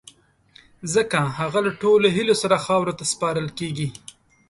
ځڪه 0.93 1.21
هغه 1.37 1.59
له 1.65 1.71
ټولو 1.81 2.07
هیلو 2.15 2.35
سره 2.41 2.63
خاورو 2.65 2.97
ته 2.99 3.03
سپارل 3.11 3.47
کیږی 3.59 3.87